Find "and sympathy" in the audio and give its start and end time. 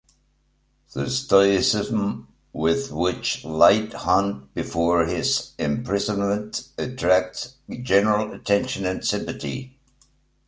8.87-9.77